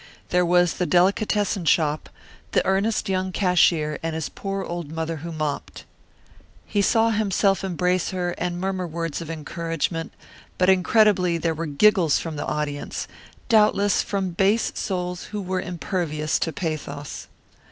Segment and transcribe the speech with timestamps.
[0.29, 2.09] There was the delicatessen shop,
[2.53, 5.85] the earnest young cashier and his poor old mother who mopped.
[6.65, 10.11] He saw himself embrace her and murmur words of encouragement,
[10.57, 13.07] but incredibly there were giggles from the audience,
[13.47, 17.27] doubtless from base souls who were impervious to pathos.